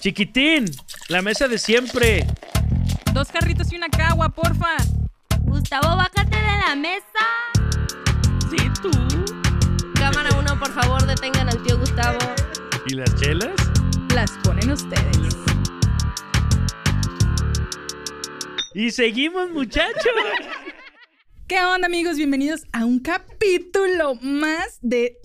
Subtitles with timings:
[0.00, 0.64] Chiquitín,
[1.08, 2.24] la mesa de siempre.
[3.12, 4.76] Dos carritos y una cagua, porfa.
[5.42, 7.04] Gustavo, bájate de la mesa.
[8.48, 8.90] Sí, tú.
[9.94, 12.18] Cámara uno, por favor, detengan al tío Gustavo.
[12.86, 13.50] ¿Y las chelas?
[14.14, 15.36] Las ponen ustedes.
[18.74, 20.12] Y seguimos, muchachos.
[21.48, 22.16] ¿Qué onda, amigos?
[22.16, 25.18] Bienvenidos a un capítulo más de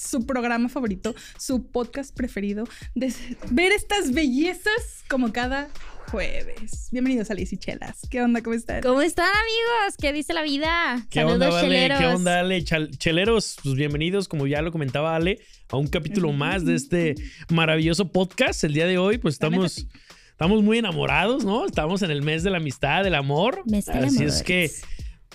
[0.00, 2.64] su programa favorito, su podcast preferido,
[2.94, 3.12] de
[3.50, 5.68] ver estas bellezas como cada
[6.10, 6.88] jueves.
[6.90, 8.00] Bienvenidos a Liz y Chelas.
[8.10, 8.42] ¿Qué onda?
[8.42, 8.80] ¿Cómo están?
[8.82, 9.96] ¿Cómo están, amigos?
[10.00, 11.04] ¿Qué dice la vida?
[11.10, 11.68] ¿Qué Saludos, onda, Vale?
[11.68, 11.98] cheleros.
[11.98, 12.64] ¿Qué onda, Ale?
[12.64, 17.14] Chal- cheleros, pues bienvenidos, como ya lo comentaba Ale, a un capítulo más de este
[17.50, 18.64] maravilloso podcast.
[18.64, 19.86] El día de hoy, pues estamos,
[20.30, 21.66] estamos muy enamorados, ¿no?
[21.66, 23.62] Estamos en el mes de la amistad, del amor.
[23.66, 24.28] Mes del Así amor.
[24.28, 24.70] es que,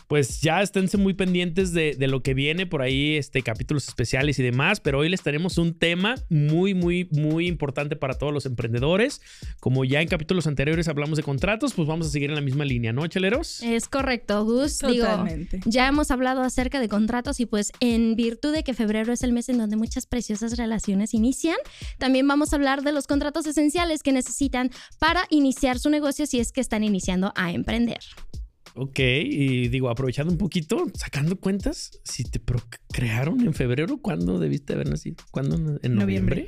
[0.08, 4.38] pues ya esténse muy pendientes de, de lo que viene por ahí, este, capítulos especiales
[4.40, 4.80] y demás.
[4.80, 9.22] Pero hoy les tenemos un tema muy, muy, muy importante para todos los emprendedores.
[9.60, 12.66] Como ya en capítulos anteriores hablamos de contratos, pues vamos a seguir en la misma
[12.66, 13.62] línea, ¿no, cheleros?
[13.64, 14.80] Es correcto, Gus.
[14.80, 15.62] Digo, Totalmente.
[15.66, 19.34] ya hemos hablado acerca de contratos y pues en virtud de que febrero es el
[19.34, 21.58] mes en donde muchas preciosas relaciones inician,
[21.98, 26.40] también vamos a hablar de los contratos esenciales que necesitan para iniciar su negocio si
[26.40, 28.00] es que están iniciando a emprender.
[28.78, 34.74] Ok, y digo, aprovechando un poquito, sacando cuentas, si te procrearon en febrero, ¿cuándo debiste
[34.74, 35.24] haber nacido?
[35.32, 35.56] ¿Cuándo?
[35.56, 36.48] ¿En noviembre?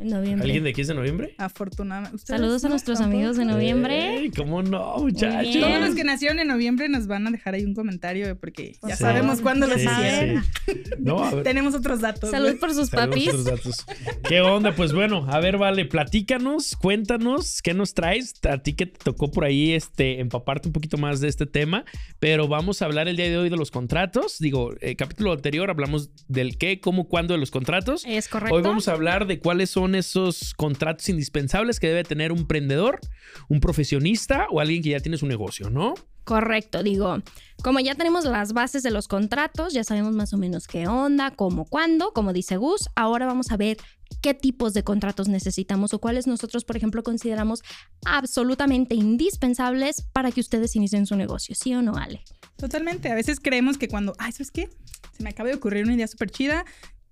[0.00, 0.46] En noviembre.
[0.46, 1.34] ¿Alguien de aquí es de noviembre?
[1.36, 2.16] Afortunadamente.
[2.16, 3.16] ¿Ustedes Saludos a nuestros ¿Tampoco?
[3.18, 4.16] amigos de noviembre.
[4.16, 5.52] Ey, ¿Cómo no, muchachos?
[5.60, 8.96] Todos los que nacieron en noviembre nos van a dejar ahí un comentario porque ya
[8.96, 9.02] Sí.
[9.04, 10.42] sabemos cuándo Sí, hicieron.
[10.66, 10.72] sí.
[11.00, 11.44] No, a ver.
[11.44, 12.30] Tenemos otros datos.
[12.30, 13.28] Salud por sus papis.
[13.28, 13.86] otros datos.
[14.28, 14.74] ¿Qué onda?
[14.74, 18.34] Pues bueno, a ver, vale, platícanos, cuéntanos, ¿qué nos traes?
[18.48, 21.84] A ti que te tocó por ahí este, empaparte un poquito más de este tema,
[22.18, 24.38] pero vamos a hablar el día de hoy de los contratos.
[24.38, 28.04] Digo, el capítulo anterior hablamos del qué, cómo, cuándo de los contratos.
[28.06, 28.54] Es correcto.
[28.56, 33.00] Hoy vamos a hablar de cuáles son esos contratos indispensables que debe tener un emprendedor,
[33.48, 35.94] un profesionista o alguien que ya tiene su negocio, ¿no?
[36.24, 37.18] Correcto, digo,
[37.62, 41.32] como ya tenemos las bases de los contratos, ya sabemos más o menos qué onda,
[41.32, 43.78] cómo, cuándo, como dice Gus, ahora vamos a ver
[44.20, 47.62] qué tipos de contratos necesitamos o cuáles nosotros, por ejemplo, consideramos
[48.04, 52.22] absolutamente indispensables para que ustedes inicien su negocio, ¿sí o no, Ale?
[52.56, 53.10] Totalmente.
[53.10, 54.68] A veces creemos que cuando, ay, ¿sabes qué?
[55.16, 56.64] Se me acaba de ocurrir una idea súper chida.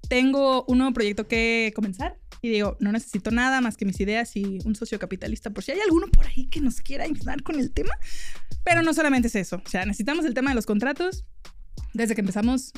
[0.09, 2.19] Tengo un nuevo proyecto que comenzar.
[2.43, 5.73] Y digo, no necesito nada más que mis ideas y un socio capitalista, por si
[5.73, 7.95] hay alguno por ahí que nos quiera ayudar con el tema.
[8.65, 9.63] Pero no solamente es eso.
[9.65, 11.25] O sea, necesitamos el tema de los contratos
[11.95, 12.73] desde que empezamos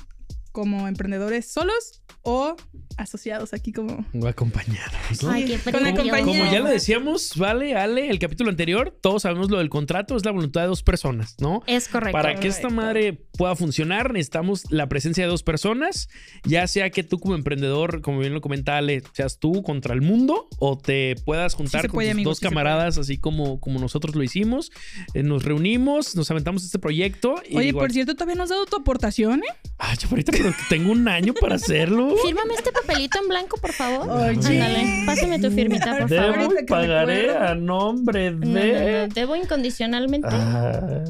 [0.53, 2.57] como emprendedores solos o
[2.97, 4.05] asociados aquí como...
[4.13, 5.31] O acompañados, ¿no?
[5.31, 6.25] Ay, qué compañía.
[6.25, 10.25] Como ya lo decíamos, vale, Ale, el capítulo anterior, todos sabemos lo del contrato, es
[10.25, 11.63] la voluntad de dos personas, ¿no?
[11.67, 12.13] Es correcto.
[12.13, 16.11] Para que esta madre pueda funcionar, necesitamos la presencia de dos personas,
[16.45, 20.03] ya sea que tú como emprendedor, como bien lo comenta Ale, seas tú contra el
[20.03, 23.59] mundo o te puedas juntar se con puede, tus amigos, dos sí camaradas, así como,
[23.59, 24.71] como nosotros lo hicimos.
[25.15, 27.37] Eh, nos reunimos, nos aventamos este proyecto.
[27.49, 29.55] Y Oye, igual- por cierto, ¿todavía no has dado tu aportación, eh?
[29.79, 32.15] Ay, chaparrita, pero tengo un año para hacerlo.
[32.23, 34.07] Fírmame este papelito en blanco, por favor.
[34.11, 34.37] Oye.
[34.37, 36.57] Ándale, pásame tu firmita, por Debo favor.
[36.59, 39.07] Que pagaré a nombre No, no, de...
[39.09, 40.29] no, Debo incondicionalmente.
[40.31, 41.03] Ah,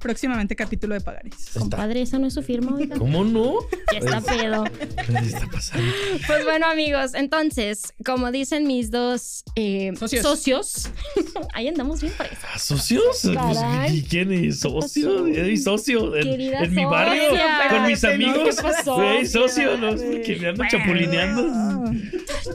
[0.00, 1.34] Próximamente capítulo de Pagaris.
[1.38, 1.60] está.
[1.60, 2.96] Compadre, esa no es su firma, oiga.
[2.96, 3.54] ¿Cómo no?
[3.92, 4.64] Ya está pedo.
[4.64, 5.84] ¿Qué está pasando?
[6.26, 10.22] Pues bueno, amigos, entonces, como dicen mis dos eh, Socios.
[10.22, 10.88] socios,
[11.54, 12.38] ahí andamos bien presos.
[12.52, 13.20] ¿Ah, ¿Socios?
[13.22, 13.92] Pues.
[13.92, 15.24] ¿y ¿Quién es socio?
[15.26, 16.16] ¿Hay socio?
[16.16, 17.68] En, Querida en mi barrio, socia.
[17.68, 18.56] con mis amigos.
[18.56, 18.94] ¿Qué pasó?
[18.96, 21.92] Güey, socio, no, porque me ando chapulineando.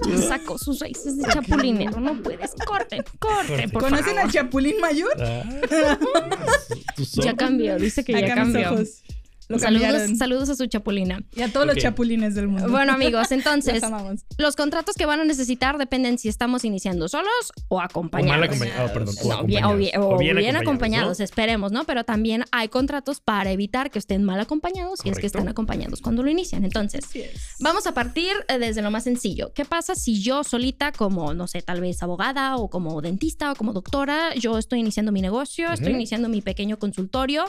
[0.10, 2.52] Ya sacó sus raíces de chapulinero, no puedes.
[2.66, 4.22] Corten, corten, por ¿Conocen favor.
[4.22, 5.14] al Chapulín Mayor?
[5.22, 5.98] Ah,
[6.96, 8.74] tu Ya cambió, dice que ya cambió.
[8.74, 9.04] ojos.
[9.48, 11.24] Lo Saludos, saludos a su chapulina.
[11.36, 12.70] Y a todos los chapulines del mundo.
[12.70, 13.84] Bueno, amigos, entonces,
[14.38, 18.36] los contratos que van a necesitar dependen si estamos iniciando solos o acompañados.
[18.36, 20.06] O mal acompañados, perdón, o No, bien, o bien, acompañados.
[20.06, 21.24] o O bien bien acompañados, acompañados, ¿no?
[21.24, 21.84] esperemos, ¿no?
[21.86, 26.02] Pero también hay contratos para evitar que estén mal acompañados y es que están acompañados
[26.02, 26.66] cuando lo inician.
[26.66, 27.06] Entonces,
[27.60, 29.52] vamos a partir eh, desde lo más sencillo.
[29.54, 33.56] ¿Qué pasa si yo solita, como, no sé, tal vez abogada o como dentista o
[33.56, 37.46] como doctora, yo estoy iniciando mi negocio, estoy iniciando mi pequeño consultorio?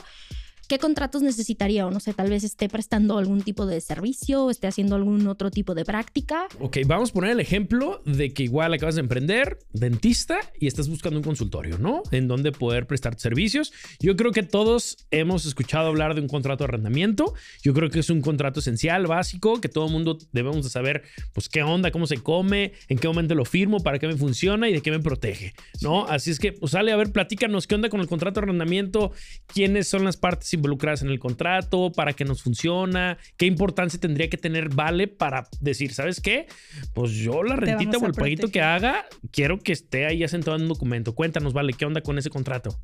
[0.67, 1.87] ¿Qué contratos necesitaría?
[1.87, 5.49] O no sé, tal vez esté prestando algún tipo de servicio, esté haciendo algún otro
[5.49, 6.47] tipo de práctica.
[6.59, 10.89] Ok, vamos a poner el ejemplo de que igual acabas de emprender, dentista, y estás
[10.89, 12.03] buscando un consultorio, ¿no?
[12.11, 13.71] En donde poder prestar servicios.
[13.99, 17.33] Yo creo que todos hemos escuchado hablar de un contrato de arrendamiento.
[17.63, 21.03] Yo creo que es un contrato esencial, básico, que todo mundo debemos de saber,
[21.33, 24.67] pues, qué onda, cómo se come, en qué momento lo firmo, para qué me funciona
[24.67, 26.05] y de qué me protege, ¿no?
[26.07, 29.13] Así es que, pues, sale, a ver, platícanos qué onda con el contrato de arrendamiento,
[29.45, 34.29] quiénes son las partes involucradas en el contrato, para qué nos funciona, qué importancia tendría
[34.29, 36.47] que tener Vale para decir, ¿sabes qué?
[36.93, 40.63] Pues yo la rentita o el paguito que haga, quiero que esté ahí asentado en
[40.63, 41.15] un documento.
[41.15, 42.77] Cuéntanos, Vale, ¿qué onda con ese contrato?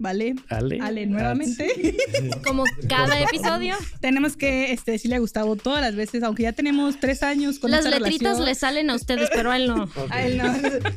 [0.00, 0.34] Vale.
[0.48, 0.78] Ale.
[0.80, 1.68] Ale, nuevamente.
[2.44, 3.74] Como cada episodio.
[4.00, 7.70] tenemos que este, decirle a Gustavo todas las veces, aunque ya tenemos tres años con
[7.70, 8.46] Las esta letritas relación.
[8.46, 9.88] le salen a ustedes, pero a él no.
[10.10, 10.44] A él no.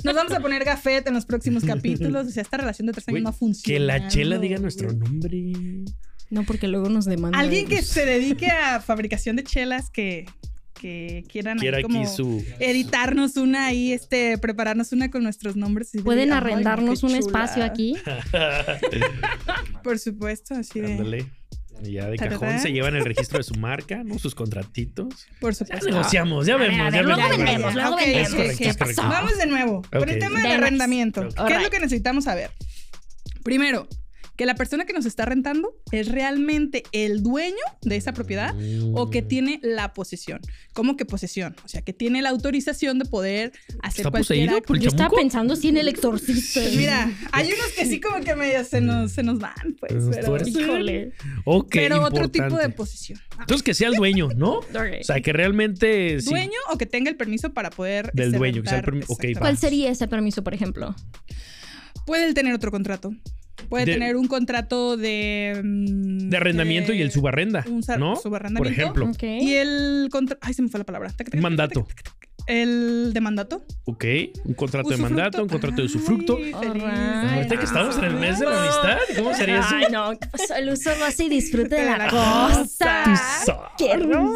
[0.05, 2.27] Nos vamos a poner gafet en los próximos capítulos.
[2.27, 3.65] O sea, esta relación de tres años Güey, no ha funcionado.
[3.65, 5.53] que la chela diga nuestro nombre.
[6.29, 7.39] No, porque luego nos demandan.
[7.39, 10.25] Alguien que se dedique a fabricación de chelas que,
[10.83, 12.43] que quieran ahí Quiera como aquí su.
[12.59, 15.95] editarnos una ahí, este, prepararnos una con nuestros nombres.
[15.95, 17.19] y Pueden decir, "Ay, arrendarnos un chula".
[17.19, 17.95] espacio aquí.
[19.83, 20.91] Por supuesto, así de.
[20.91, 21.25] Ándale.
[21.85, 24.17] Y ya de cajón se llevan el registro de su marca, ¿no?
[24.19, 25.25] Sus contratitos.
[25.41, 25.85] Por Ya supuesto.
[25.89, 26.93] negociamos, ya A ver, vemos.
[26.93, 27.37] ya luego vemos.
[27.37, 28.95] vendemos, vendemos.
[28.97, 29.81] Vamos de nuevo.
[29.91, 31.27] Con el tema del arrendamiento.
[31.47, 32.51] ¿Qué es lo que necesitamos saber?
[33.43, 33.87] Primero,
[34.35, 38.55] que la persona que nos está rentando es realmente el dueño de esa propiedad
[38.93, 39.09] o Mm.
[39.11, 40.39] que tiene la posesión.
[40.73, 41.55] ¿Cómo que posesión?
[41.63, 43.51] O sea, que tiene la autorización de poder
[43.83, 44.75] hacer ¿Está cualquier poseído acto.
[44.75, 46.61] Yo estaba pensando si en el exorcista.
[46.61, 49.93] Pues mira, hay unos que sí como que medio se nos, se nos van, pues.
[50.11, 50.37] Pero.
[50.47, 51.11] Híjole.
[51.45, 53.19] Ok, pero otro tipo de posesión.
[53.39, 54.59] Entonces que sea el dueño, ¿no?
[54.59, 54.63] O
[55.03, 56.19] sea, que realmente.
[56.21, 56.29] sí.
[56.29, 58.11] Dueño o que tenga el permiso para poder.
[58.13, 59.01] Del este, dueño, que sea el rentar.
[59.01, 59.39] permi- ok, Exactamente.
[59.39, 60.95] ¿Cuál sería ese permiso, por ejemplo?
[62.07, 63.11] Puede él tener otro contrato.
[63.69, 65.61] Puede De- tener un contrato de.
[65.63, 68.13] mm, De arrendamiento y el subarrenda, un ¿no?
[68.13, 68.81] Por subarrendamiento.
[68.81, 69.05] ejemplo.
[69.09, 69.23] Ok.
[69.23, 70.39] Y el contrato.
[70.45, 71.13] Ay, se me fue la palabra.
[71.33, 71.87] Un mandato.
[72.45, 73.63] El de mandato.
[73.85, 74.03] Ok.
[74.43, 76.35] Un contrato de mandato, un contrato de usufructo.
[76.37, 76.83] Ay, feliz.
[76.83, 79.75] Ahorita que estamos en el mes de la amistad, ¿cómo sería eso?
[79.75, 80.11] Ay, no.
[80.19, 80.55] ¿qué pasó?
[80.55, 83.03] El uso goce y disfrute de la cosa.
[83.77, 83.91] ¡Qué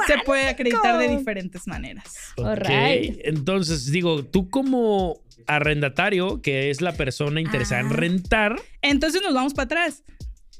[0.07, 2.05] Se puede acreditar de diferentes maneras.
[2.37, 2.69] Ok.
[2.69, 7.93] Entonces, digo, tú como arrendatario, que es la persona interesada en Ah.
[7.93, 10.03] rentar, Entonces nos vamos para atrás.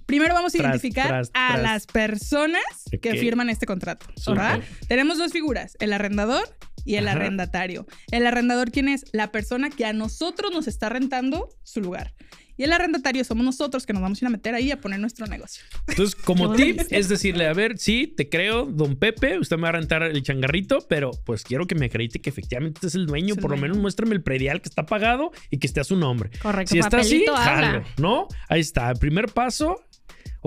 [0.06, 1.62] Primero vamos a Tras, identificar tras, a tras.
[1.64, 2.62] las personas
[3.02, 4.08] que firman este contrato.
[4.26, 4.62] ¿verdad?
[4.88, 6.48] Tenemos dos figuras, el arrendador
[6.86, 7.18] y el Ajá.
[7.18, 7.86] arrendatario.
[8.12, 9.04] El arrendador, ¿quién es?
[9.12, 12.14] La persona que a nosotros nos está rentando su lugar.
[12.58, 15.00] Y el arrendatario somos nosotros que nos vamos a ir a meter ahí a poner
[15.00, 15.64] nuestro negocio.
[15.88, 19.70] Entonces, como tip, es decirle, a ver, sí, te creo, don Pepe, usted me va
[19.70, 23.06] a rentar el changarrito, pero pues quiero que me acredite que efectivamente usted es el
[23.06, 25.82] dueño, Es el por lo menos muéstrame el predial que está pagado y que esté
[25.82, 26.32] a su nombre.
[26.42, 26.74] Correcto.
[26.74, 28.28] Si está así, jalo, ¿no?
[28.50, 29.80] Ahí está, el primer paso,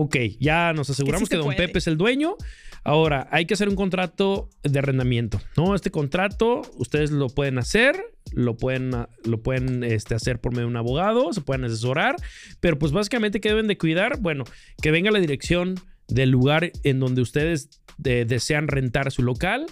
[0.01, 1.59] ok, ya nos aseguramos Que sí don puede.
[1.59, 2.37] Pepe es el dueño.
[2.83, 5.75] Ahora, hay que hacer un contrato de arrendamiento, ¿no?
[5.75, 7.95] Este contrato ustedes lo pueden hacer,
[8.33, 8.93] lo pueden,
[9.25, 12.17] lo pueden este, hacer por medio de un abogado, se pueden asesorar,
[12.61, 14.19] pero pues básicamente, ¿qué deben de cuidar?
[14.21, 14.45] Bueno,
[14.81, 15.75] que venga la dirección
[16.09, 19.67] del lugar en donde ustedes eh, desean rentar su local,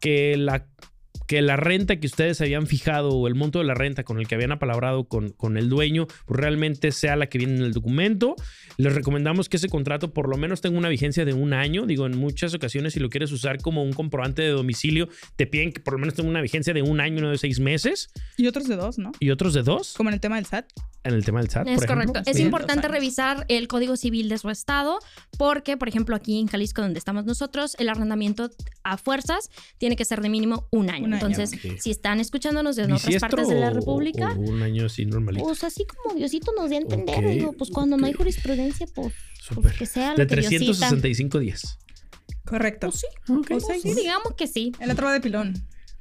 [0.00, 0.66] que la
[1.26, 4.28] que la renta que ustedes habían fijado o el monto de la renta con el
[4.28, 7.72] que habían apalabrado con, con el dueño, pues realmente sea la que viene en el
[7.72, 8.36] documento.
[8.76, 11.86] Les recomendamos que ese contrato por lo menos tenga una vigencia de un año.
[11.86, 15.72] Digo, en muchas ocasiones, si lo quieres usar como un comprobante de domicilio, te piden
[15.72, 18.46] que por lo menos tenga una vigencia de un año, no de seis meses, Y
[18.46, 19.12] otros de dos, ¿no?
[19.20, 20.66] y otros de dos Como en el tema del SAT.
[21.04, 21.68] En el tema del SAT.
[21.68, 22.06] Es por ejemplo.
[22.06, 22.30] correcto.
[22.30, 22.42] Es Sí.
[22.42, 24.98] importante revisar el Código Civil de su estado
[25.38, 28.50] porque, por ejemplo, aquí en Jalisco, donde estamos nosotros, el arrendamiento
[28.82, 31.04] a fuerzas tiene que ser de mínimo un año.
[31.06, 31.78] Un año, Entonces, ok.
[31.80, 35.04] si están escuchándonos desde otras ¿Bisiestro partes de la o- República, o un año así
[35.06, 35.44] normalito.
[35.46, 38.86] pues así como Diosito nos dé a entender, Ok, digo, pues cuando no hay jurisprudencia,
[38.94, 39.12] pues,
[39.54, 40.58] pues que sea lo De que Diosita.
[40.64, 41.78] 365 días.
[42.46, 42.88] Correcto.
[42.88, 43.50] Pues sí, Ok.
[43.52, 44.72] O sea, pues, digamos que sí.
[44.80, 45.54] El otro va de pilón.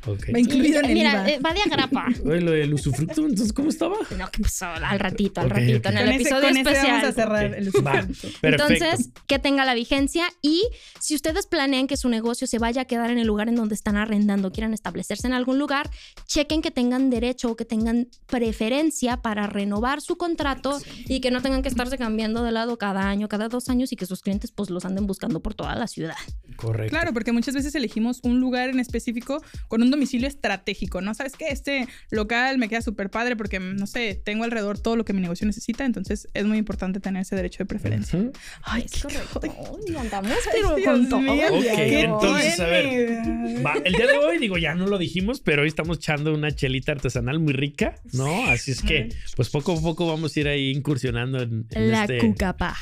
[0.06, 0.28] Ok.
[0.36, 1.30] Va incluido en el Mira, IVA.
[1.30, 2.08] eh, va de agrapa.
[2.26, 3.96] Oye, lo del usufructo, entonces, ¿cómo estaba?
[4.18, 6.88] No, que pues al ratito, al ratito, en el Con ese- episodio especial.
[6.92, 8.28] vamos a cerrar el usufructo.
[8.42, 8.48] Perfecto.
[8.48, 10.64] Entonces, que tenga la vigencia y
[11.00, 13.76] si ustedes planean que su negocio se vaya a quedar en el lugar en donde
[13.76, 15.90] están arrendando, quieran establecerse en algún lugar,
[16.28, 21.42] chequen que tengan derecho o que tengan preferencia para renovar su contrato y que no
[21.42, 24.52] tengan que estarse cambiando de lado cada año, cada dos años y que sus clientes
[24.52, 26.16] pues los anden buscando por toda la ciudad.
[26.64, 26.90] Correcto.
[26.92, 31.14] Claro, porque muchas veces elegimos un lugar en específico con un domicilio estratégico, ¿no?
[31.14, 31.50] ¿Sabes qué?
[31.50, 35.22] Este local me queda súper padre porque, no sé, tengo alrededor todo lo que mi
[35.22, 38.20] negocio necesita, entonces es muy importante tener ese derecho de preferencia.
[38.64, 39.42] Ay, Es qué correcto.
[39.44, 41.20] Ay, andamos Ay, pero Dios con todo.
[41.20, 43.66] mío, Ok, ¿qué entonces, a ver?
[43.66, 46.52] Va, el día de hoy, digo, ya no lo dijimos, pero hoy estamos echando una
[46.52, 48.46] chelita artesanal muy rica, ¿no?
[48.48, 52.04] Así es que, pues poco a poco vamos a ir ahí incursionando en, en La
[52.04, 52.20] este...
[52.20, 52.76] cucapa.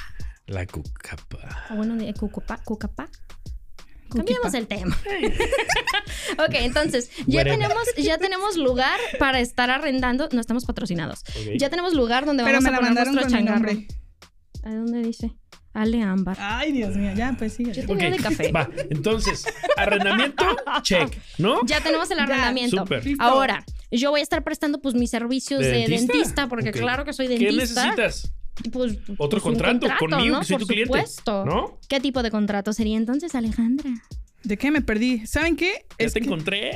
[0.47, 1.67] La cucapa.
[1.71, 3.09] O bueno, de cucapa, cucapa.
[4.15, 4.97] Cambiamos el tema.
[6.37, 7.59] ok, entonces, ya Whatever.
[7.59, 10.29] tenemos, ya tenemos lugar para estar arrendando.
[10.31, 11.23] No estamos patrocinados.
[11.57, 13.69] Ya tenemos lugar donde Pero vamos me a poner nuestro changarro.
[14.63, 15.31] ¿A dónde dice?
[15.73, 16.35] Ale Ámbar.
[16.39, 17.63] Ay, Dios mío, ya, pues sí.
[17.63, 18.51] Yo Ok, tenía de café.
[18.51, 19.45] Va, entonces,
[19.77, 20.43] arrendamiento,
[20.81, 21.65] check, ¿no?
[21.65, 22.85] Ya tenemos el Ya, arrendamiento.
[23.03, 23.23] Listo.
[23.23, 26.13] Ahora, yo voy a estar prestando pues mis servicios ¿De de, dentista?
[26.13, 27.85] dentista, porque claro que soy ¿Qué dentista.
[27.85, 28.33] necesitas?
[28.71, 30.39] Pues, Otro pues, un contrato, conmigo, ¿no?
[30.41, 30.87] que soy Por tu cliente.
[30.87, 31.45] supuesto.
[31.45, 31.77] ¿No?
[31.87, 33.89] ¿Qué tipo de contrato sería entonces, Alejandra?
[34.43, 35.25] ¿De qué me perdí?
[35.27, 35.85] ¿Saben qué?
[35.99, 36.71] Ya Es te que, encontré.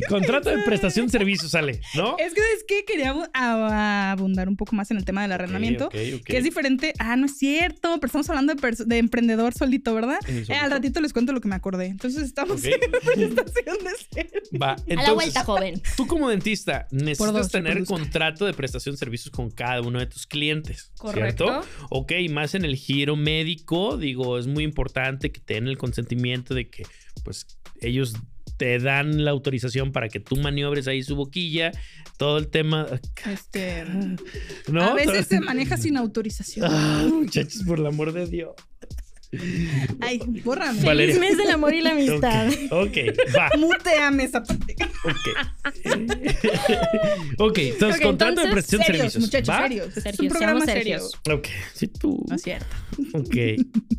[0.08, 2.16] Contrato de prestación de servicios sale, ¿no?
[2.18, 5.86] es que es que quería abundar un poco más en el tema del arrendamiento.
[5.86, 6.24] Ok, ok, ok.
[6.26, 6.92] Que es diferente.
[6.98, 10.18] Ah, no es cierto, pero estamos hablando de, de emprendedor solito, ¿verdad?
[10.26, 11.86] Eh, Eh, al ratito les cuento lo que me acordé.
[11.86, 12.80] Entonces estamos en
[13.34, 14.60] prestación de servicios.
[14.62, 15.82] Va, a la entonces, vuelta, joven.
[15.96, 20.06] tú como dentista necesitas dos, tener contrato de prestación de servicios con cada uno de
[20.06, 21.44] tus clientes, Correcto.
[21.62, 21.68] ¿cierto?
[21.90, 26.68] Ok, más en el giro médico, digo, es muy importante que tengan el consentimiento de
[26.70, 26.84] que,
[27.24, 27.46] pues,
[27.80, 28.14] ellos
[28.56, 31.72] te dan la autorización para que tú maniobres ahí su boquilla,
[32.16, 32.86] todo el tema,
[33.26, 33.84] Este,
[34.68, 34.82] ¿no?
[34.82, 36.66] A veces se maneja sin autorización.
[36.70, 38.54] Ah, muchachos, por el amor de Dios.
[40.00, 40.82] Ay, bórrame.
[40.82, 41.14] Valeria.
[41.14, 42.48] Feliz mes del amor y la amistad.
[42.70, 42.96] Ok,
[43.36, 43.50] va.
[43.58, 44.76] Muteame esa parte.
[45.04, 45.26] Ok.
[47.38, 49.22] ok, entonces, Ok, contrato de prestación de Serios, servicios.
[49.24, 49.62] muchachos, ¿va?
[49.62, 49.96] serios.
[49.96, 50.74] Este es un programa serio.
[51.00, 51.12] serios.
[51.30, 52.24] Ok, sí, tú.
[52.28, 52.66] No es cierto.
[53.14, 53.36] Ok.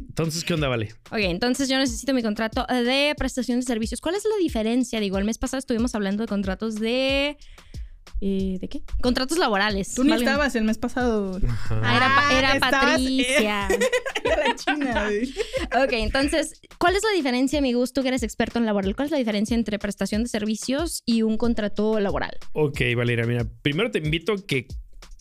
[0.10, 0.94] Entonces, ¿qué onda, Vale?
[1.12, 4.02] Ok, entonces yo necesito mi contrato de prestación de servicios.
[4.02, 5.00] ¿Cuál es la diferencia?
[5.00, 7.38] Digo, el mes pasado estuvimos hablando de contratos de...
[8.22, 8.82] eh, ¿De qué?
[9.02, 9.94] Contratos laborales.
[9.94, 10.32] Tú ni Válgame.
[10.32, 11.40] estabas el mes pasado.
[11.70, 13.68] Ah, era, pa- Ah, era estabas- Patricia.
[14.24, 15.10] Era la china.
[15.84, 18.96] Ok, entonces, ¿cuál es la diferencia, mi gusto, que eres experto en laboral?
[18.96, 22.38] ¿Cuál es la diferencia entre prestación de servicios y un contrato laboral?
[22.54, 24.68] Ok, Valeria, mira, primero te invito a que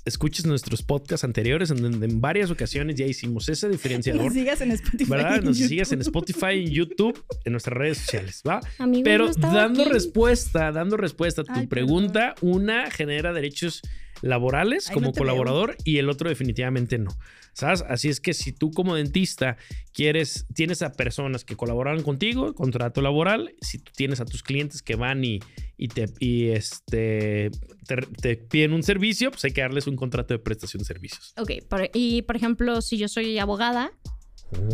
[0.06, 4.25] escuches nuestros podcasts anteriores en donde en varias ocasiones ya hicimos ese diferenciador.
[4.25, 5.10] Nos sigas en Spotify.
[5.10, 5.34] ¿Verdad?
[5.34, 5.68] y en Nos YouTube.
[5.68, 8.60] sigas en Spotify, en YouTube, en nuestras redes sociales, ¿va?
[8.78, 9.90] Amigo, Pero dando aquí.
[9.92, 13.82] respuesta, dando respuesta a tu Ay, pregunta, una genera derechos
[14.22, 17.10] laborales Ay, como no colaborador y el otro definitivamente no.
[17.56, 17.82] ¿Sabes?
[17.88, 19.56] Así es que si tú como dentista
[19.94, 24.82] quieres, tienes a personas que colaboran contigo, contrato laboral, si tú tienes a tus clientes
[24.82, 25.40] que van y,
[25.78, 27.50] y te y este
[27.86, 31.32] te, te piden un servicio, pues hay que darles un contrato de prestación de servicios.
[31.38, 31.52] Ok,
[31.94, 33.90] y por ejemplo, si yo soy abogada,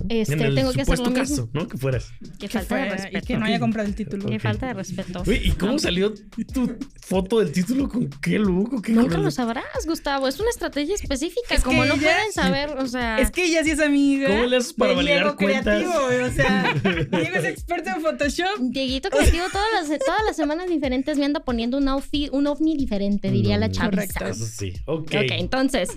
[0.09, 1.37] Este, en el tengo que hacer supuesto lo mismo.
[1.37, 1.67] caso, ¿no?
[1.67, 2.09] Que fueras.
[2.39, 3.19] qué Que falta de respeto.
[3.19, 4.29] Y que no haya comprado el título.
[4.29, 5.23] Qué falta de respeto.
[5.27, 6.13] Uy, ¿y cómo salió
[6.53, 7.89] tu foto del título?
[7.89, 8.83] ¿Con qué look?
[8.83, 10.29] ¿Qué Nunca lo sabrás, Gustavo.
[10.29, 11.55] Es una estrategia específica.
[11.55, 13.19] Es como no ella- pueden saber, o sea.
[13.19, 14.29] Es que ella sí es amiga.
[14.29, 15.63] ¿Cómo le haces para validar Diego cuentas?
[15.83, 16.75] creativo, güey, O sea,
[17.11, 18.59] Diego es experto en Photoshop.
[18.61, 22.77] Dieguito Creativo todas las, todas las semanas diferentes me anda poniendo un outfit, un ovni
[22.77, 23.91] diferente, diría la Mm, chaviza.
[24.19, 24.27] correcto.
[24.27, 24.73] Eso sí.
[24.87, 25.07] Ok.
[25.15, 25.89] Ok, entonces,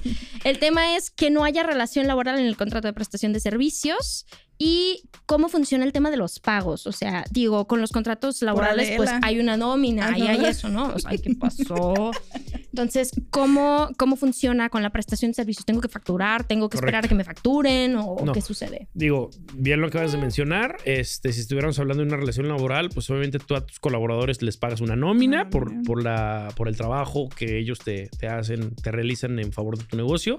[0.46, 4.26] el tema es que no haya relación laboral en el contrato de prestación de servicios
[4.58, 6.88] y cómo funciona el tema de los pagos.
[6.88, 10.28] O sea, digo, con los contratos laborales, pues hay una nómina Ah, y no.
[10.30, 10.88] hay eso, ¿no?
[10.94, 12.12] O sea, ¿qué pasó?
[12.76, 15.66] Entonces, ¿cómo, ¿cómo funciona con la prestación de servicios?
[15.66, 16.44] ¿Tengo que facturar?
[16.46, 17.10] ¿Tengo que esperar a Correcto.
[17.10, 17.96] que me facturen?
[17.96, 18.34] ¿O No.
[18.34, 18.90] qué sucede?
[18.94, 20.76] Digo, bien lo acabas de mencionar.
[20.84, 24.58] Este, si estuviéramos hablando de una relación laboral, pues obviamente tú a tus colaboradores les
[24.58, 28.76] pagas una nómina Una por, por, la, por el trabajo que ellos te, te hacen,
[28.76, 30.38] te realizan en favor de tu negocio.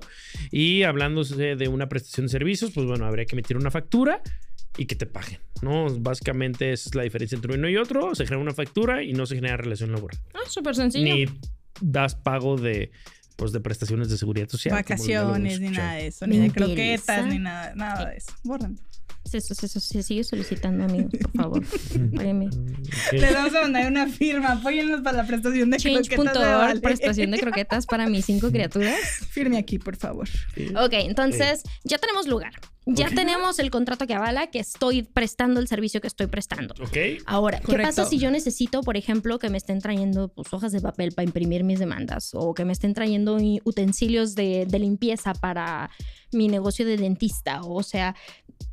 [0.50, 4.20] Y hablándose de una prestación de servicios, pues bueno, habría que emitir una factura
[4.76, 5.86] y que te paguen, ¿no?
[6.00, 8.14] Básicamente esa es la diferencia entre uno y otro.
[8.14, 10.18] Se genera una factura y no se genera relación laboral.
[10.34, 11.14] Ah, súper sencillo.
[11.14, 11.24] Ni
[11.80, 12.90] das pago de,
[13.36, 14.74] pues, de prestaciones de seguridad social.
[14.74, 16.26] Vacaciones, ni nada de eso.
[16.26, 18.32] Ni de croquetas, ni nada, nada de eso.
[18.42, 18.78] Borran.
[19.32, 21.62] Eso, eso, se sigue solicitando, amigos, por favor.
[22.16, 22.46] Páguenme.
[22.46, 23.12] Ok.
[23.12, 24.52] Les vamos a mandar una firma.
[24.52, 26.80] Apóyennos para la prestación de croquetas de Vale.
[26.80, 28.98] prestación de croquetas para mis cinco criaturas.
[29.30, 30.28] Firme aquí, por favor.
[30.76, 32.52] Ok, entonces ya tenemos lugar.
[32.88, 36.72] Ya tenemos el contrato que avala que estoy prestando el servicio que estoy prestando.
[36.80, 36.96] Ok.
[37.26, 37.96] Ahora, ¿qué Correcto.
[37.96, 41.24] pasa si yo necesito, por ejemplo, que me estén trayendo pues, hojas de papel para
[41.24, 45.90] imprimir mis demandas o que me estén trayendo utensilios de, de limpieza para
[46.30, 47.62] mi negocio de dentista?
[47.64, 48.14] O sea,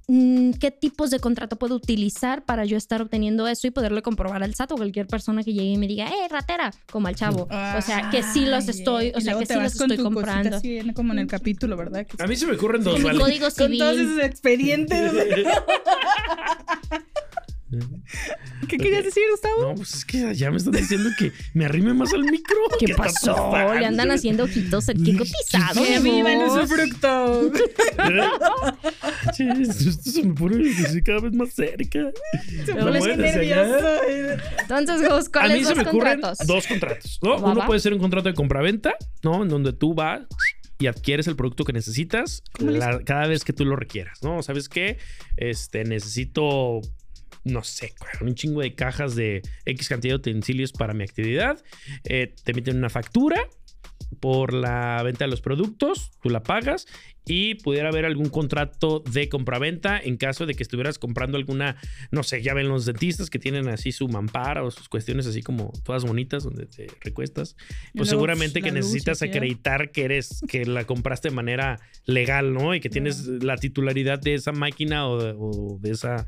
[0.07, 4.53] ¿qué tipos de contrato puedo utilizar para yo estar obteniendo eso y poderle comprobar al
[4.53, 6.71] SAT o cualquier persona que llegue y me diga, ¡eh, ratera!
[6.91, 7.43] Como al chavo.
[7.43, 10.59] o sea, que sí los estoy, o sea, que sí los con estoy comprando.
[10.93, 12.05] como en el capítulo, ¿verdad?
[12.05, 13.19] Que- A mí se me ocurren dos, mi ¿vale?
[13.19, 15.11] código con todos esos expedientes.
[18.67, 19.61] ¿Qué querías decir, Gustavo?
[19.69, 22.57] No, pues es que ya me están diciendo que me arrime más al micro.
[22.79, 23.51] ¿Qué pasó?
[23.77, 25.85] Le andan haciendo ojitos aquí cotizados.
[25.87, 26.57] ¡Que viva el vos.
[26.57, 27.51] usufructo!
[29.33, 30.63] Che, esto, esto se me pone
[31.03, 32.11] cada vez más cerca.
[32.65, 33.87] Se No pone nervioso.
[34.59, 36.47] Entonces, Gus, A ¿cuáles mí se me ocurren contratos?
[36.47, 37.19] dos contratos.
[37.21, 37.65] Uno va.
[37.65, 39.43] puede ser un contrato de compraventa, ¿no?
[39.43, 40.21] En donde tú vas
[40.79, 44.41] y adquieres el producto que necesitas la- cada vez que tú lo requieras, ¿no?
[44.43, 44.97] ¿Sabes qué?
[45.37, 46.81] Este, necesito,
[47.43, 51.61] no sé, un chingo de cajas de X cantidad de utensilios para mi actividad.
[52.05, 53.47] Eh, te emiten una factura
[54.19, 56.85] por la venta de los productos, tú la pagas
[57.25, 61.77] y pudiera haber algún contrato de compraventa en caso de que estuvieras comprando alguna,
[62.11, 65.41] no sé, ya ven los dentistas que tienen así su mampara o sus cuestiones así
[65.41, 67.55] como todas bonitas donde te recuestas,
[67.95, 72.75] pues seguramente que necesitas acreditar que eres, que la compraste de manera legal, ¿no?
[72.75, 76.25] Y que tienes la titularidad de esa máquina o de, o de esa...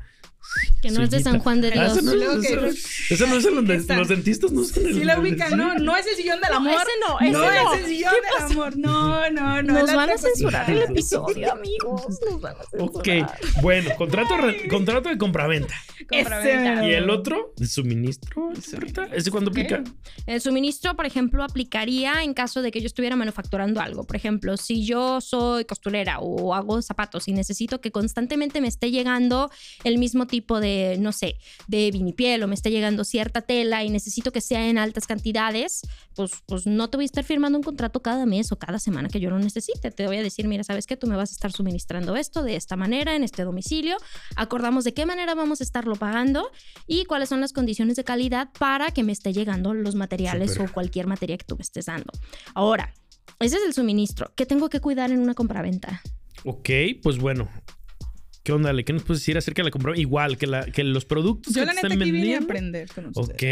[0.80, 1.18] Que no es de.
[1.18, 1.96] San Juan de Ah, Dios.
[1.96, 3.96] eso no, es- que- eso, eso no es en los, de- Esta.
[3.96, 6.56] los dentistas, no son Sí el- la ubican, no, no es el sillón del No,
[6.58, 6.72] amor.
[6.72, 7.72] ese no, ese no.
[7.74, 8.76] es el sillón del amor.
[8.78, 9.72] No, no, no.
[9.72, 12.20] Nos la van a censurar el episodio, amigos.
[12.30, 13.08] Nos van a Ok,
[13.62, 14.34] bueno, contrato,
[14.68, 15.74] contrato de compraventa.
[16.10, 17.52] Ese ¿Y el otro?
[17.56, 18.52] ¿De suministro?
[19.12, 19.82] ¿Ese cuándo aplica?
[20.26, 24.04] El suministro, por ejemplo, aplicaría en caso de que yo estuviera manufacturando algo.
[24.04, 28.90] Por ejemplo, si yo soy costurera o hago zapatos y necesito que constantemente me esté
[28.90, 29.50] llegando
[29.84, 33.90] el mismo tipo de, no sé, de vinipiel o me esté llegando cierta tela y
[33.90, 35.82] necesito que sea en altas cantidades,
[36.14, 39.08] pues, pues no te voy a estar firmando un contrato cada mes o cada semana
[39.08, 39.90] que yo lo necesite.
[39.90, 40.98] Te voy a decir, mira, ¿sabes qué?
[40.98, 43.96] Tú me vas a estar suministrando esto de esta manera, en este domicilio.
[44.36, 46.50] Acordamos de qué manera vamos a estarlo pagando
[46.86, 50.70] y cuáles son las condiciones de calidad para que me esté llegando los materiales o
[50.70, 52.12] cualquier materia que tú me estés dando.
[52.54, 52.92] Ahora,
[53.40, 54.32] ese es el suministro.
[54.34, 56.02] ¿Qué tengo que cuidar en una compraventa?
[56.44, 56.70] Ok,
[57.02, 57.48] pues bueno.
[58.46, 58.72] ¿Qué onda?
[58.84, 60.00] ¿Qué nos puedes decir acerca de la compraventa?
[60.00, 62.38] Igual que, la, que los productos Yo que la te neta estén aquí vine a
[62.38, 62.44] vendiendo.
[62.46, 63.06] aprender con.
[63.16, 63.42] Ok.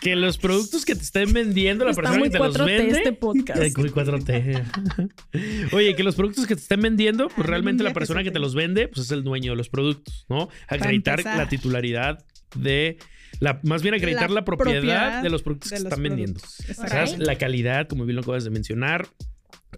[0.00, 2.98] Que los productos que te estén vendiendo la persona que te los 4T vende.
[2.98, 3.76] este podcast.
[3.78, 5.72] Muy 4T.
[5.72, 8.38] Oye, que los productos que te estén vendiendo, pues Ah, realmente la persona que te
[8.38, 10.48] los vende, pues es el dueño de los productos, ¿no?
[10.68, 12.24] Acreditar la titularidad
[12.54, 12.98] de.
[13.40, 16.38] La, más bien acreditar la, propiedad, de los productos de que están vendiendo.
[16.40, 17.24] Quizás Exacto.
[17.24, 19.08] la calidad, como bien lo acabas de mencionar.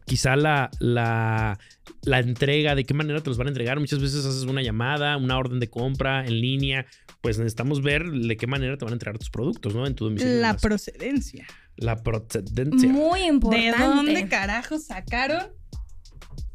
[0.06, 1.58] Quizá la, la,
[2.02, 3.78] la entrega, de qué manera te los van a entregar.
[3.80, 6.86] Muchas veces haces una llamada, una orden de compra en línea.
[7.20, 9.86] Pues necesitamos ver de qué manera te van a entregar tus productos, ¿no?
[9.86, 10.40] En tu domicilio.
[10.40, 11.46] La procedencia.
[11.76, 12.88] la procedencia.
[12.88, 13.78] Muy importante.
[13.78, 15.46] ¿De dónde carajos sacaron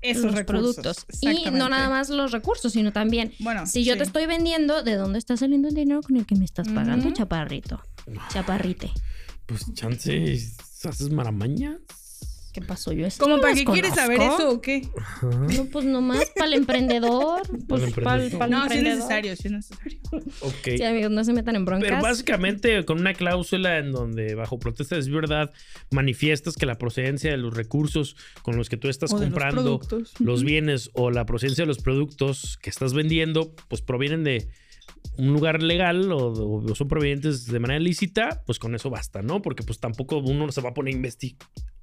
[0.02, 0.76] esos los recursos?
[0.76, 1.06] productos.
[1.22, 3.98] Y no nada más los recursos, sino también Bueno, si yo sí.
[4.00, 7.12] te estoy vendiendo, ¿de dónde está saliendo el dinero con el que me estás pagando,
[7.12, 7.82] chaparrito?
[8.30, 8.92] Chaparrite.
[9.46, 10.38] Pues chance,
[10.84, 11.78] haces maramañas.
[12.60, 12.92] ¿Qué pasó?
[12.92, 14.82] Yo eso ¿Cómo no para qué quieres saber eso o qué?
[15.22, 17.42] No, pues nomás para el emprendedor.
[17.70, 18.50] Pues para el, emprendedor.
[18.50, 20.00] No, sí es necesario, sí es necesario.
[20.42, 20.76] Ok.
[20.76, 21.90] Sí, amigos, no se metan en broncas.
[21.90, 25.52] Pero básicamente con una cláusula en donde bajo protesta de verdad
[25.92, 29.34] manifiestas que la procedencia de los recursos con los que tú estás O de los
[29.34, 29.80] comprando
[30.20, 34.50] los bienes o la procedencia de los productos que estás vendiendo, pues provienen de
[35.20, 36.32] un lugar legal o,
[36.64, 39.42] o son provenientes de manera lícita, pues con eso basta, ¿no?
[39.42, 41.36] Porque pues tampoco uno se va a poner a, investi-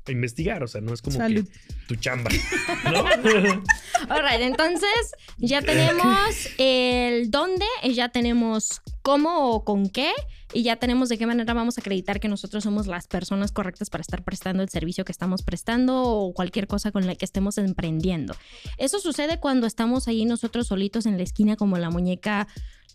[0.06, 1.44] a investigar, o sea, no es como Salud.
[1.46, 2.30] que tu chamba,
[2.92, 3.04] ¿no?
[4.08, 10.12] Alright, entonces ya tenemos el dónde, y ya tenemos cómo o con qué,
[10.52, 13.90] y ya tenemos de qué manera vamos a acreditar que nosotros somos las personas correctas
[13.90, 17.58] para estar prestando el servicio que estamos prestando o cualquier cosa con la que estemos
[17.58, 18.34] emprendiendo.
[18.78, 22.46] Eso sucede cuando estamos ahí nosotros solitos en la esquina como la muñeca.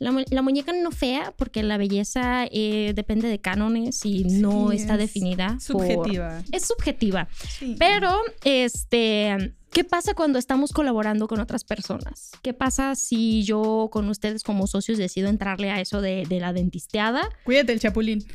[0.02, 4.72] La, mu- la muñeca no fea, porque la belleza eh, depende de cánones y no
[4.72, 5.60] está es definida.
[5.72, 6.42] por- Subjetiva.
[6.52, 7.28] es subjetiva.
[7.60, 7.76] Sí.
[7.78, 8.12] Pero,
[8.44, 12.32] este, ¿qué pasa cuando estamos colaborando con otras personas?
[12.42, 16.52] ¿Qué pasa si yo con ustedes como socios decido entrarle a eso de, de la
[16.52, 17.30] dentisteada?
[17.44, 18.26] Cuídate el chapulín.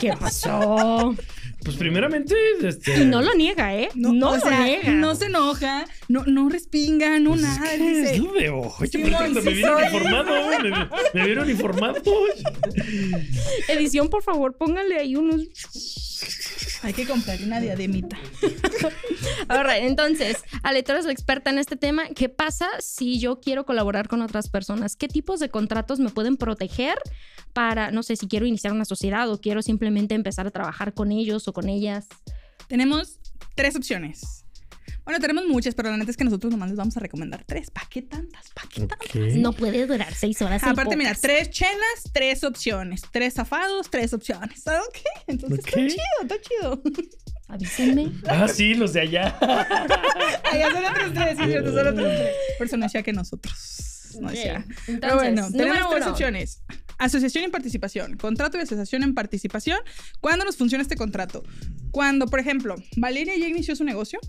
[0.00, 1.14] ¿Qué pasó?
[1.64, 3.02] Pues primeramente, este...
[3.02, 3.88] Y no lo niega, ¿eh?
[3.94, 4.92] No, o lo sea, niega.
[4.92, 7.70] no se enoja, no, no respinga, no Pues es nada.
[7.70, 8.88] que dice, es lo de hoy.
[8.90, 10.30] Sí, me sí vieron informado,
[10.62, 10.70] me,
[11.14, 12.02] me vieron informado.
[13.68, 16.13] Edición, por favor, póngale ahí unos...
[16.82, 18.18] Hay que comprar una diademita.
[19.48, 22.08] Ahora, entonces, Ale, tú eres la experta en este tema.
[22.08, 24.96] ¿Qué pasa si yo quiero colaborar con otras personas?
[24.96, 26.98] ¿Qué tipos de contratos me pueden proteger
[27.52, 31.12] para, no sé, si quiero iniciar una sociedad o quiero simplemente empezar a trabajar con
[31.12, 32.06] ellos o con ellas?
[32.68, 33.18] Tenemos
[33.54, 34.43] tres opciones.
[35.04, 37.70] Bueno, tenemos muchas, pero la neta es que nosotros nomás les vamos a recomendar tres.
[37.70, 38.48] ¿Para qué tantas?
[38.54, 39.34] ¿Para qué tantas?
[39.36, 40.62] No puede durar seis horas.
[40.64, 43.02] Aparte, mira, tres chelas, tres opciones.
[43.12, 44.66] Tres zafados, tres opciones.
[44.66, 45.66] Ah, Ok, entonces Ok.
[45.66, 46.82] está chido, está chido.
[47.48, 48.12] Avísenme.
[48.26, 49.38] Ah, sí, los de allá.
[50.54, 52.30] Ya son otros tres, sí, cierto, son otros tres.
[52.58, 54.14] Por eso no decía que nosotros.
[54.20, 54.64] No decía.
[54.86, 56.12] Entonces, Pero bueno, tenemos tres uno.
[56.12, 56.62] opciones.
[56.98, 58.16] Asociación y participación.
[58.16, 59.78] Contrato de asociación en participación.
[60.20, 61.42] ¿Cuándo nos funciona este contrato?
[61.90, 64.20] Cuando, por ejemplo, Valeria ya inició su negocio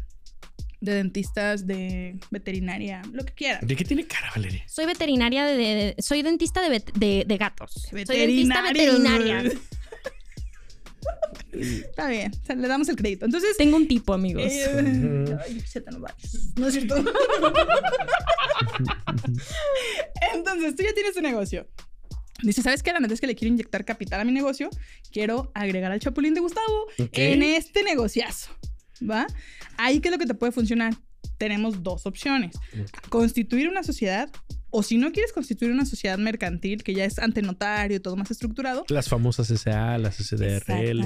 [0.85, 3.59] de dentistas, de veterinaria, lo que quiera.
[3.61, 4.63] ¿De qué tiene cara, Valeria?
[4.67, 7.73] Soy veterinaria de, de- soy dentista de, de- de gatos.
[7.89, 9.43] Soy dentista veterinaria.
[11.53, 13.25] Está bien, o sea, le damos el crédito.
[13.25, 14.43] Entonces, Tengo un tipo, amigos.
[14.51, 15.25] Eh,
[15.91, 16.53] nos vayas.
[16.57, 16.95] No es cierto.
[20.33, 21.67] Entonces, tú ya tienes tu negocio.
[22.43, 22.91] Dice, ¿sabes qué?
[22.91, 24.69] La neta es que le quiero inyectar capital a mi negocio.
[25.11, 27.09] Quiero agregar al Chapulín de Gustavo Ok.
[27.17, 28.49] en este negociazo.
[29.01, 29.27] ¿Va?
[29.77, 30.93] Ahí, ¿qué es lo que te puede funcionar?
[31.37, 32.55] Tenemos dos opciones.
[33.09, 34.29] Constituir una sociedad
[34.77, 38.29] o si no quieres constituir una sociedad mercantil, que ya es ante notario, todo más
[38.29, 38.83] estructurado.
[38.89, 41.01] Las famosas SA, las SDRL.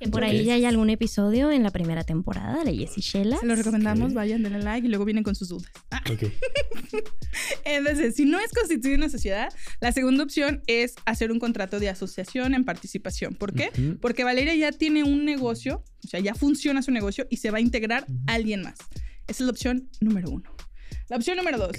[0.00, 3.36] Que por ahí ya hay algún episodio en la primera temporada de Jessy Shella.
[3.36, 5.70] Se los recomendamos, vayan, denle like y luego vienen con sus dudas.
[5.90, 6.02] Ah.
[7.66, 11.90] Entonces, si no es constituir una sociedad, la segunda opción es hacer un contrato de
[11.90, 13.34] asociación en participación.
[13.34, 13.96] ¿Por qué?
[14.00, 17.58] Porque Valeria ya tiene un negocio, o sea, ya funciona su negocio y se va
[17.58, 18.76] a integrar a alguien más.
[19.32, 20.54] Esa es la opción número uno.
[21.08, 21.72] La opción número dos.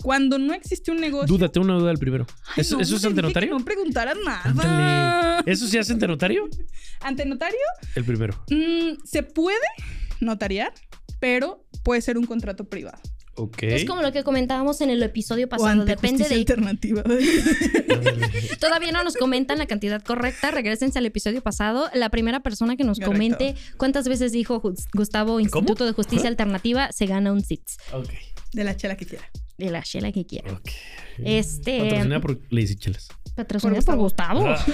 [0.00, 1.26] Cuando no existe un negocio.
[1.26, 2.24] Dúdate una duda del primero.
[2.46, 3.50] Ay, ¿Eso, no, eso es te ante notario?
[3.58, 4.42] No preguntaras nada.
[4.44, 5.42] Ándale.
[5.52, 6.48] ¿Eso se hace ante notario?
[7.00, 7.58] Ante notario,
[7.96, 8.44] El primero.
[8.48, 9.58] mm, se puede
[10.20, 10.72] notariar,
[11.18, 13.00] pero puede ser un contrato privado.
[13.62, 15.70] Es como lo que comentábamos en el episodio o pasado.
[15.70, 16.40] ante Depende justicia de.
[16.40, 17.02] alternativa.
[18.60, 20.50] Todavía no nos comentan la cantidad correcta.
[20.50, 21.88] Regrésense al episodio pasado.
[21.94, 23.12] La primera persona que nos Correcto.
[23.12, 24.60] comente cuántas veces dijo
[24.94, 27.78] Gustavo Instituto de Justicia Alternativa se gana un SITS.
[27.92, 28.08] Ok.
[28.52, 29.24] De la chela que quiera.
[29.56, 30.52] De la chela que quiera.
[30.52, 30.68] Ok.
[31.18, 31.78] Este.
[31.80, 33.08] Patrocinada por Lazy Chelas.
[33.34, 34.46] Patrocinada por Gustavo.
[34.46, 34.64] Ah.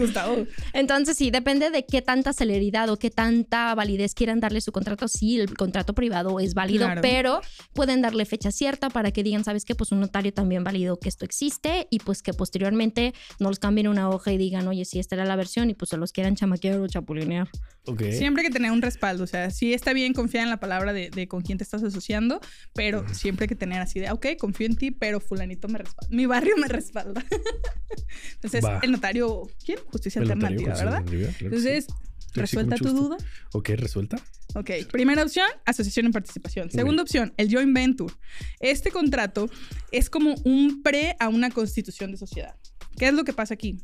[0.00, 0.34] gustaba.
[0.72, 5.08] Entonces, sí, depende de qué tanta celeridad o qué tanta validez quieran darle su contrato.
[5.08, 7.00] Sí, el contrato privado es válido, Claro.
[7.02, 7.40] pero
[7.74, 9.74] pueden darle fecha cierta para que digan, ¿sabes qué?
[9.74, 13.88] Pues un notario también válido que esto existe y pues que posteriormente no los cambien
[13.88, 16.36] una hoja y digan, oye, sí, esta era la versión y pues se los quieran
[16.36, 17.48] chamaquear o chapulinear.
[17.86, 18.02] Ok.
[18.12, 19.24] Siempre que tener un respaldo.
[19.24, 21.82] O sea, sí está bien confiar en la palabra de, de con quién te estás
[21.82, 22.40] asociando,
[22.74, 26.14] pero siempre hay que tener así de, ok, confío en ti, pero fulanito me respalda.
[26.14, 27.24] Mi barrio me respalda.
[28.34, 28.80] Entonces, Va.
[28.82, 29.78] el notario, ¿quién?
[29.90, 31.04] Justicia El alternativa, ¿verdad?
[31.04, 31.94] claro Entonces, sí.
[32.34, 33.16] Sí, ¿resuelta tu duda?
[33.52, 34.18] Ok, resuelta.
[34.54, 36.70] Ok, primera opción, asociación en participación.
[36.70, 38.12] Segunda opción, el joint venture.
[38.60, 39.48] Este contrato
[39.90, 42.54] es como un pre a una constitución de sociedad.
[42.98, 43.78] ¿Qué es lo que pasa aquí?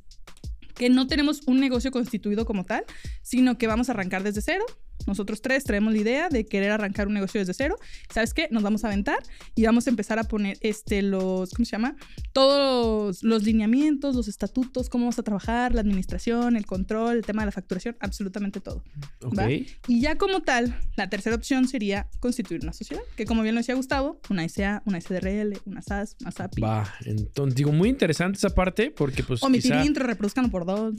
[0.74, 2.85] Que no tenemos un negocio constituido como tal,
[3.22, 4.64] sino que vamos a arrancar desde cero.
[5.06, 7.76] Nosotros tres traemos la idea de querer arrancar un negocio desde cero.
[8.12, 8.48] ¿Sabes qué?
[8.50, 9.18] Nos vamos a aventar
[9.54, 11.96] y vamos a empezar a poner este, los, ¿cómo se llama?
[12.32, 17.42] Todos los lineamientos, los estatutos, cómo vamos a trabajar, la administración, el control, el tema
[17.42, 18.82] de la facturación, absolutamente todo.
[19.22, 19.38] Ok.
[19.38, 19.48] ¿va?
[19.50, 23.60] Y ya como tal, la tercera opción sería constituir una sociedad, que como bien lo
[23.60, 26.62] decía Gustavo, una SA, una SDRL, una SAS, una SAPI.
[26.62, 26.92] Va.
[27.04, 29.42] Entonces, digo, muy interesante esa parte porque, pues.
[29.42, 30.94] Omitir quizá- intro, reproduzcanlo por dos.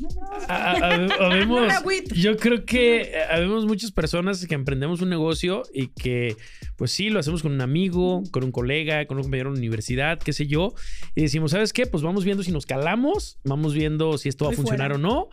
[0.48, 1.84] a- a- a-
[2.16, 6.36] yo creo que habemos muchas personas que emprendemos un negocio y que,
[6.76, 9.60] pues sí, lo hacemos con un amigo, con un colega, con un compañero de la
[9.60, 10.74] universidad, qué sé yo.
[11.16, 11.86] Y decimos, ¿sabes qué?
[11.86, 14.96] Pues vamos viendo si nos calamos, vamos viendo si esto va a funcionar fuera.
[14.96, 15.30] o no.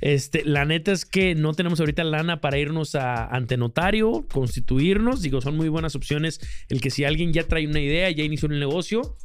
[0.00, 5.22] Este, la neta es que no tenemos ahorita lana para irnos a ante notario, constituirnos.
[5.22, 8.48] Digo, son muy buenas opciones el que si alguien ya trae una idea, ya inició
[8.48, 9.16] el negocio,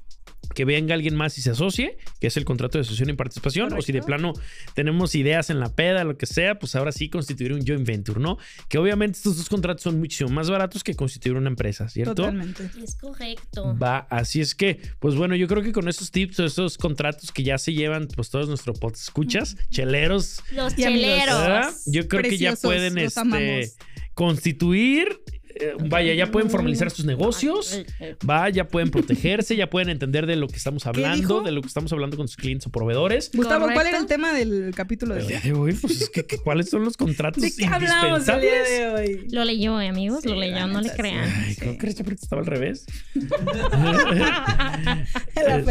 [0.53, 3.73] que venga alguien más y se asocie, que es el contrato de asociación y participación,
[3.73, 4.33] o si de plano
[4.75, 8.19] tenemos ideas en la peda, lo que sea, pues ahora sí constituir un joint venture,
[8.19, 8.37] ¿no?
[8.69, 12.15] Que obviamente estos dos contratos son muchísimo más baratos que constituir una empresa, ¿cierto?
[12.15, 12.69] Totalmente.
[12.81, 13.77] Es correcto.
[13.77, 17.31] Va, así es que, pues bueno, yo creo que con esos tips o esos contratos
[17.31, 21.39] que ya se llevan, pues todos nuestros podcast escuchas, cheleros, Los cheleros.
[21.39, 21.73] ¿verdad?
[21.85, 23.75] Yo creo que ya pueden este, amamos.
[24.13, 25.21] constituir,
[25.55, 27.83] eh, vaya, ya pueden formalizar sus negocios.
[28.29, 31.67] Va, ya pueden protegerse, ya pueden entender de lo que estamos hablando, de lo que
[31.67, 33.31] estamos hablando con sus clientes o proveedores.
[33.33, 35.31] Gustavo, ¿cuál era el tema del capítulo de El hoy?
[35.31, 38.41] día de hoy, pues es que, que ¿cuáles son los contratos ¿De qué hablamos el
[38.41, 38.69] día indispensables?
[38.69, 39.27] de hoy?
[39.31, 40.25] Lo leyó, eh, amigos.
[40.25, 41.29] lo Sí, leyó, no le crean.
[41.29, 41.61] Ay, Sí.
[41.61, 42.85] ¿cómo crees que estaba al revés?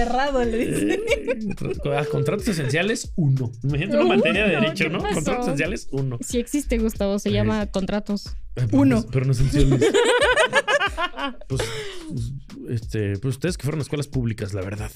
[0.03, 0.95] El aferrado, le dice.
[0.95, 3.51] Eh, contratos esenciales, uno.
[3.63, 4.99] Imagínate una materia de derecho, ¿qué ¿no?
[5.01, 5.15] pasó?
[5.15, 6.19] Contratos esenciales, uno.
[6.21, 7.19] Sí existe, Gustavo.
[7.19, 8.27] Se llama contratos.
[8.57, 8.97] Ay, pero Uno.
[8.97, 9.81] no- Pero no esenciales.
[11.49, 11.63] pues,
[12.09, 12.33] pues,
[12.69, 14.91] este, pues ustedes que fueron a escuelas públicas, la verdad.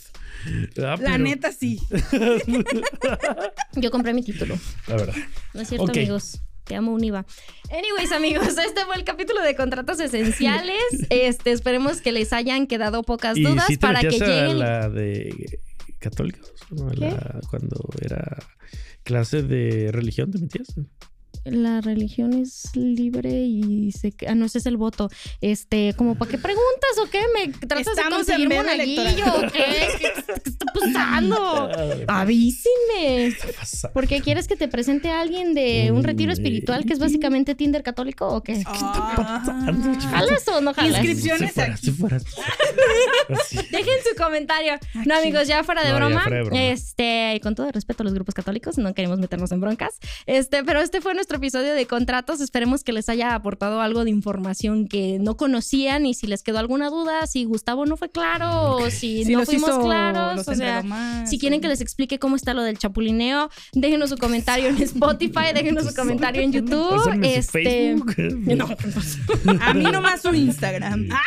[0.46, 1.80] Ah, La pero- neta, sí.
[3.74, 4.58] Yo compré mi título.
[4.88, 5.14] La verdad.
[5.54, 6.40] No es cierto, amigos.
[6.66, 7.24] Te amo, Univa.
[7.70, 10.76] Anyways, amigos, este fue el capítulo de contratos esenciales.
[11.10, 14.58] Este, esperemos que les hayan quedado pocas ¿Y dudas si te para que a lleguen.
[14.58, 15.60] la de
[15.98, 16.52] católicos?
[16.70, 16.90] ¿no?
[16.90, 18.36] La- cuando era
[19.04, 20.74] clase de religión, ¿te metías?
[21.46, 24.12] La religión es libre y se...
[24.28, 25.08] Ah, no, ese es el voto.
[25.40, 27.22] Este, como para qué preguntas o qué?
[27.34, 29.64] ¿Me tratas Estamos de en conseguir veda monaguillo o qué?
[30.00, 31.70] ¿Qué, qué está pasando?
[32.08, 33.34] Avísenme.
[33.58, 33.92] Pasa.
[33.92, 36.34] ¿Por qué quieres que te presente a alguien de un retiro Uy.
[36.34, 38.62] espiritual que es básicamente Tinder católico o qué?
[38.66, 39.42] Ah.
[40.10, 41.04] ¿Jalas o no jalas?
[41.04, 41.86] Inscripciones Si fuera, aquí.
[41.86, 42.16] si fuera.
[43.40, 43.56] Así.
[43.70, 44.74] Dejen su comentario.
[45.06, 46.22] No, amigos, ya fuera de No, ya broma.
[46.22, 46.62] fuera de broma.
[46.62, 49.98] Este, y con todo el respeto a los grupos católicos, no queremos meternos en broncas.
[50.26, 52.40] Este, pero este fue nuestro episodio de contratos.
[52.40, 56.58] Esperemos que les haya aportado algo de información que no conocían y si les quedó
[56.58, 60.46] alguna duda, si Gustavo no fue claro o si, Si no fuimos hizo- claros.
[60.48, 64.10] O sea, más, si quieren o- que les explique cómo está lo del chapulineo, déjenos
[64.10, 67.02] su comentario en Spotify, déjenos su comentario en YouTube.
[67.02, 67.46] Su Este,
[67.96, 68.14] Facebook.
[68.18, 68.66] no,
[69.62, 71.08] A mí nomás un Instagram.
[71.12, 71.20] Ah,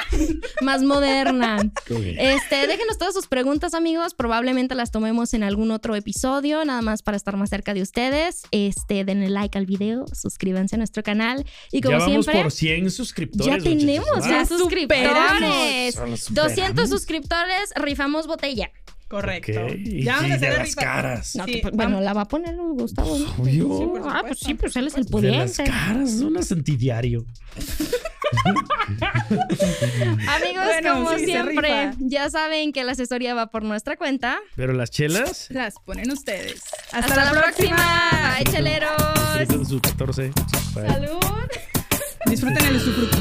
[0.62, 1.58] más moderna.
[1.90, 4.14] Este, déjenos todas sus preguntas, amigos.
[4.14, 8.44] Probablemente las tomemos en algún otro episodio, nada más para estar más cerca de ustedes.
[8.52, 12.44] Este, denle like al video, suscríbanse a nuestro canal y como ya vamos siempre.
[12.44, 13.46] por 100 suscriptores.
[13.46, 15.96] Ya tenemos ya suscriptores.
[15.96, 16.10] superamos.
[16.10, 16.90] Los 200 superamos.
[16.90, 18.72] suscriptores, rifamos botella.
[19.08, 19.52] Correcto.
[19.64, 19.72] Ok.
[20.04, 20.82] Ya vamos a hacer de la las rifa.
[20.82, 21.36] caras.
[21.36, 23.18] No, Sí, te- bueno, la va a poner Gustavo.
[23.18, 23.26] ¿no?
[23.40, 23.78] Obvio.
[23.80, 25.12] Sí, por Ah, pues sí, pues él es el De las
[25.56, 25.64] pudiente.
[25.64, 27.26] caras, una antidiario.
[30.28, 34.40] Amigos, Bueno, como sí, siempre, ya saben que la asesoría va por nuestra cuenta.
[34.56, 36.62] Pero las chelas, Las ponen ustedes.
[36.92, 38.36] Hasta, la, próxima.
[38.38, 38.92] Bye, cheleros.
[39.40, 40.32] disfruten sus 14.
[40.76, 40.88] Bye.
[40.88, 41.20] Salud.
[42.26, 43.18] Disfruten el usufructo.